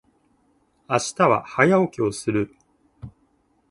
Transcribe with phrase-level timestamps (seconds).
[0.89, 2.55] 明日は早起きをする。